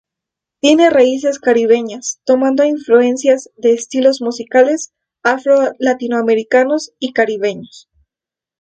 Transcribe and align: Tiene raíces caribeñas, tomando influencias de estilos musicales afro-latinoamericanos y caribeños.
Tiene 0.61 0.89
raíces 0.89 1.37
caribeñas, 1.37 2.21
tomando 2.25 2.63
influencias 2.63 3.51
de 3.55 3.73
estilos 3.75 4.19
musicales 4.19 4.93
afro-latinoamericanos 5.21 6.91
y 6.97 7.13
caribeños. 7.13 7.87